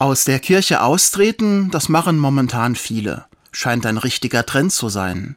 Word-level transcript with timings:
Aus 0.00 0.24
der 0.24 0.38
Kirche 0.38 0.80
austreten, 0.80 1.72
das 1.72 1.88
machen 1.88 2.18
momentan 2.18 2.76
viele. 2.76 3.26
Scheint 3.50 3.84
ein 3.84 3.96
richtiger 3.96 4.46
Trend 4.46 4.70
zu 4.70 4.88
sein. 4.88 5.34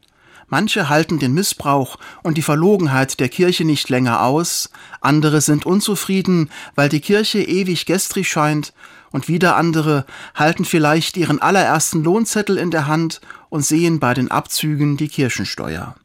Manche 0.49 0.87
halten 0.87 1.17
den 1.17 1.33
Missbrauch 1.33 1.97
und 2.21 2.37
die 2.37 2.43
Verlogenheit 2.43 3.19
der 3.19 3.29
Kirche 3.29 3.65
nicht 3.65 3.89
länger 3.89 4.21
aus, 4.21 4.69
andere 4.99 5.41
sind 5.41 5.65
unzufrieden, 5.65 6.51
weil 6.75 6.89
die 6.89 6.99
Kirche 6.99 7.41
ewig 7.41 7.87
gestrig 7.87 8.29
scheint, 8.29 8.71
und 9.09 9.27
wieder 9.27 9.55
andere 9.55 10.05
halten 10.35 10.63
vielleicht 10.63 11.17
ihren 11.17 11.41
allerersten 11.41 12.03
Lohnzettel 12.03 12.57
in 12.57 12.69
der 12.69 12.85
Hand 12.85 13.19
und 13.49 13.65
sehen 13.65 13.99
bei 13.99 14.13
den 14.13 14.29
Abzügen 14.29 14.95
die 14.95 15.09
Kirchensteuer. 15.09 15.95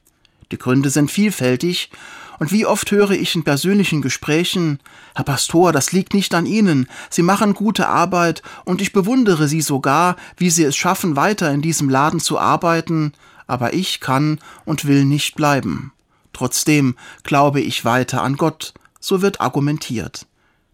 Die 0.53 0.59
Gründe 0.59 0.91
sind 0.91 1.11
vielfältig, 1.11 1.91
und 2.39 2.53
wie 2.53 2.67
oft 2.67 2.91
höre 2.91 3.13
ich 3.13 3.35
in 3.35 3.45
persönlichen 3.45 4.03
Gesprächen, 4.03 4.79
Herr 5.15 5.25
Pastor, 5.25 5.73
das 5.73 5.93
liegt 5.93 6.13
nicht 6.13 6.35
an 6.35 6.47
Ihnen, 6.47 6.87
Sie 7.09 7.23
machen 7.23 7.55
gute 7.55 7.89
Arbeit, 7.89 8.43
und 8.65 8.81
ich 8.81 8.93
bewundere 8.93 9.49
Sie 9.49 9.63
sogar, 9.63 10.17
wie 10.37 10.51
Sie 10.51 10.65
es 10.65 10.77
schaffen, 10.77 11.17
weiter 11.17 11.51
in 11.51 11.63
diesem 11.63 11.89
Laden 11.89 12.21
zu 12.21 12.39
arbeiten, 12.39 13.13
aber 13.47 13.75
ich 13.75 14.01
kann 14.01 14.39
und 14.65 14.85
will 14.85 15.05
nicht 15.05 15.35
bleiben. 15.37 15.93
Trotzdem 16.33 16.97
glaube 17.23 17.61
ich 17.61 17.85
weiter 17.85 18.23
an 18.23 18.37
Gott, 18.37 18.75
so 19.01 19.23
wird 19.23 19.41
argumentiert. 19.41 20.27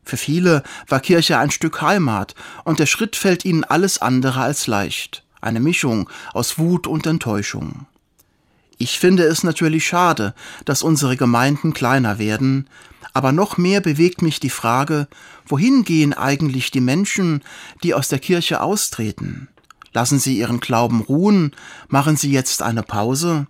Für 0.04 0.16
viele 0.16 0.64
war 0.88 1.00
Kirche 1.00 1.38
ein 1.38 1.52
Stück 1.52 1.80
Heimat, 1.80 2.34
und 2.64 2.80
der 2.80 2.86
Schritt 2.86 3.14
fällt 3.14 3.44
ihnen 3.44 3.64
alles 3.64 4.02
andere 4.02 4.40
als 4.40 4.66
leicht, 4.66 5.24
eine 5.40 5.60
Mischung 5.60 6.10
aus 6.32 6.58
Wut 6.58 6.88
und 6.88 7.06
Enttäuschung. 7.06 7.86
Ich 8.82 8.98
finde 8.98 9.22
es 9.22 9.44
natürlich 9.44 9.86
schade, 9.86 10.34
dass 10.64 10.82
unsere 10.82 11.16
Gemeinden 11.16 11.72
kleiner 11.72 12.18
werden, 12.18 12.68
aber 13.12 13.30
noch 13.30 13.56
mehr 13.56 13.80
bewegt 13.80 14.22
mich 14.22 14.40
die 14.40 14.50
Frage, 14.50 15.06
wohin 15.46 15.84
gehen 15.84 16.12
eigentlich 16.12 16.72
die 16.72 16.80
Menschen, 16.80 17.44
die 17.84 17.94
aus 17.94 18.08
der 18.08 18.18
Kirche 18.18 18.60
austreten? 18.60 19.46
Lassen 19.92 20.18
sie 20.18 20.36
ihren 20.36 20.58
Glauben 20.58 21.00
ruhen? 21.00 21.52
Machen 21.86 22.16
sie 22.16 22.32
jetzt 22.32 22.60
eine 22.60 22.82
Pause? 22.82 23.46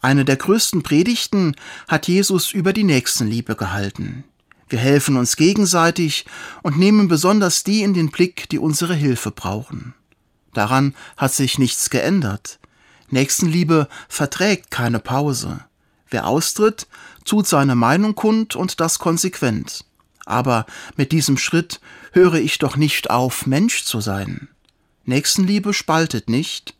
Eine 0.00 0.24
der 0.24 0.34
größten 0.34 0.82
Predigten 0.82 1.54
hat 1.86 2.08
Jesus 2.08 2.50
über 2.50 2.72
die 2.72 2.82
Nächstenliebe 2.82 3.54
gehalten. 3.54 4.24
Wir 4.68 4.80
helfen 4.80 5.16
uns 5.16 5.36
gegenseitig 5.36 6.26
und 6.64 6.76
nehmen 6.76 7.06
besonders 7.06 7.62
die 7.62 7.82
in 7.82 7.94
den 7.94 8.10
Blick, 8.10 8.48
die 8.48 8.58
unsere 8.58 8.96
Hilfe 8.96 9.30
brauchen. 9.30 9.94
Daran 10.52 10.96
hat 11.16 11.32
sich 11.32 11.60
nichts 11.60 11.90
geändert. 11.90 12.58
Nächstenliebe 13.10 13.88
verträgt 14.08 14.70
keine 14.70 14.98
Pause. 14.98 15.60
Wer 16.10 16.26
austritt, 16.26 16.86
tut 17.24 17.46
seine 17.46 17.74
Meinung 17.74 18.14
kund 18.14 18.56
und 18.56 18.80
das 18.80 18.98
konsequent. 18.98 19.84
Aber 20.24 20.66
mit 20.96 21.12
diesem 21.12 21.38
Schritt 21.38 21.80
höre 22.12 22.34
ich 22.34 22.58
doch 22.58 22.76
nicht 22.76 23.10
auf, 23.10 23.46
Mensch 23.46 23.84
zu 23.84 24.00
sein. 24.00 24.48
Nächstenliebe 25.04 25.72
spaltet 25.72 26.28
nicht. 26.28 26.74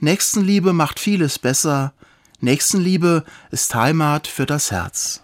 Nächstenliebe 0.00 0.72
macht 0.72 0.98
vieles 0.98 1.38
besser. 1.38 1.92
Nächstenliebe 2.40 3.24
ist 3.50 3.74
Heimat 3.74 4.26
für 4.26 4.46
das 4.46 4.70
Herz. 4.70 5.22